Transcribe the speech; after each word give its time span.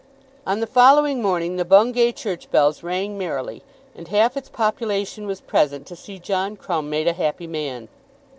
On 0.47 0.61
the 0.61 0.65
following 0.65 1.21
morning 1.21 1.57
the 1.57 1.63
Bungay 1.63 2.13
church 2.13 2.49
bells 2.49 2.81
rang 2.81 3.19
merrily, 3.19 3.61
and 3.93 4.07
half 4.07 4.35
its 4.35 4.49
population 4.49 5.27
was 5.27 5.41
present 5.41 5.85
to 5.85 5.95
see 5.95 6.17
John 6.17 6.55
Crumb 6.55 6.89
made 6.89 7.07
a 7.07 7.13
happy 7.13 7.45
man. 7.45 7.87